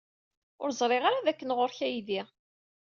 [0.61, 2.21] Ur ẓriɣ ara dakken ɣer-k aydi.